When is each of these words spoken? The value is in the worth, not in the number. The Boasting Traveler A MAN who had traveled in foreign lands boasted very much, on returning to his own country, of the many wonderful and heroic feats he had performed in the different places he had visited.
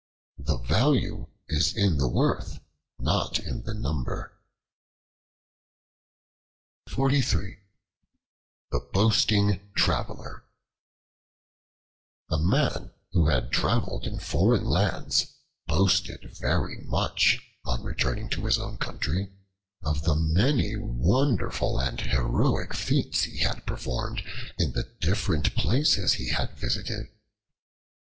The 0.39 0.57
value 0.57 1.27
is 1.47 1.77
in 1.77 1.99
the 1.99 2.07
worth, 2.07 2.59
not 2.97 3.37
in 3.37 3.61
the 3.65 3.73
number. 3.75 4.33
The 6.87 7.57
Boasting 8.91 9.61
Traveler 9.75 10.43
A 12.31 12.39
MAN 12.39 12.89
who 13.11 13.27
had 13.27 13.51
traveled 13.51 14.07
in 14.07 14.17
foreign 14.19 14.65
lands 14.65 15.35
boasted 15.67 16.35
very 16.35 16.77
much, 16.79 17.39
on 17.63 17.83
returning 17.83 18.27
to 18.31 18.45
his 18.45 18.57
own 18.57 18.79
country, 18.79 19.31
of 19.83 20.01
the 20.01 20.15
many 20.15 20.75
wonderful 20.77 21.79
and 21.79 22.01
heroic 22.01 22.73
feats 22.73 23.21
he 23.25 23.37
had 23.41 23.67
performed 23.67 24.23
in 24.57 24.71
the 24.71 24.91
different 24.99 25.53
places 25.53 26.13
he 26.13 26.29
had 26.29 26.57
visited. 26.57 27.05